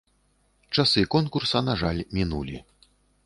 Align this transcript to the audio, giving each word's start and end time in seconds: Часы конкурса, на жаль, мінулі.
Часы 0.75 1.03
конкурса, 1.17 1.61
на 1.67 1.77
жаль, 1.81 2.01
мінулі. 2.21 2.63